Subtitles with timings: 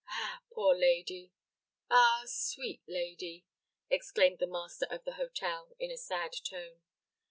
[0.09, 1.31] "Ah, poor lady!
[1.87, 3.45] ah, sweet lady!"
[3.91, 6.81] exclaimed the master of the hotel, in a sad tone.